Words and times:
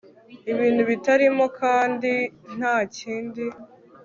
Ibintu 0.51 0.81
bitarimo 0.91 1.45
kandi 1.59 2.11
ntakindi 2.57 3.45